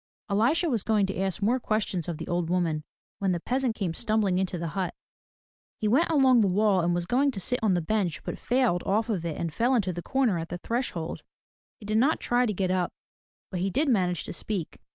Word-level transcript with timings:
Elisha 0.31 0.67
was 0.67 0.81
going 0.81 1.05
to 1.05 1.19
ask 1.19 1.43
more 1.43 1.59
questions 1.59 2.07
of 2.07 2.17
the 2.17 2.27
old 2.27 2.49
woman, 2.49 2.83
when 3.19 3.33
the 3.33 3.39
peasant 3.39 3.75
came 3.75 3.93
stumbling 3.93 4.39
into 4.39 4.57
the 4.57 4.69
hut. 4.69 4.95
He 5.77 5.87
went 5.87 6.09
along 6.09 6.41
the 6.41 6.47
wall 6.47 6.81
and 6.81 6.95
was 6.95 7.05
going 7.05 7.29
to 7.29 7.39
sit 7.39 7.59
on 7.61 7.75
the 7.75 7.83
bench 7.83 8.23
but 8.23 8.39
failed 8.39 8.81
of 8.81 9.11
it 9.23 9.37
and 9.39 9.53
fell 9.53 9.75
into 9.75 9.93
the 9.93 10.01
comer 10.01 10.39
at 10.39 10.49
the 10.49 10.57
threshold. 10.57 11.21
He 11.79 11.85
did 11.85 11.99
not 11.99 12.19
try 12.19 12.47
to 12.47 12.51
get 12.53 12.71
up, 12.71 12.91
but 13.51 13.59
he 13.59 13.69
did 13.69 13.89
manage 13.89 14.23
to 14.23 14.33
speak. 14.33 14.79